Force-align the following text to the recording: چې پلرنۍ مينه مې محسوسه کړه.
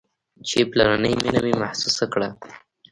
چې 0.47 0.59
پلرنۍ 0.71 1.13
مينه 1.23 1.39
مې 1.45 1.53
محسوسه 1.61 2.05
کړه. 2.13 2.29